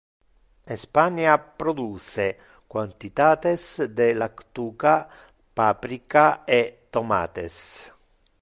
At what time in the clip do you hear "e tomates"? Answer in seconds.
6.59-7.55